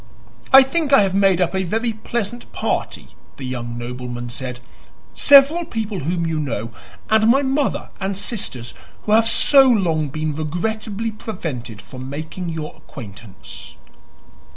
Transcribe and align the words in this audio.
"I 0.51 0.63
think 0.63 0.91
I 0.91 1.03
have 1.03 1.13
made 1.13 1.39
up 1.39 1.53
a 1.53 1.61
very 1.61 1.93
pleasant 1.93 2.51
party," 2.51 3.09
the 3.37 3.45
young 3.45 3.77
nobleman 3.77 4.31
said. 4.31 4.59
"Several 5.13 5.63
people 5.63 5.99
whom 5.99 6.25
you 6.25 6.39
know, 6.39 6.71
and 7.11 7.27
my 7.29 7.43
mother 7.43 7.91
and 7.99 8.17
sisters, 8.17 8.73
who 9.03 9.11
have 9.11 9.27
so 9.27 9.69
long 9.69 10.09
been 10.09 10.33
regrettably 10.33 11.11
prevented 11.11 11.83
from 11.83 12.09
making 12.09 12.49
your 12.49 12.75
acquaintance." 12.75 13.75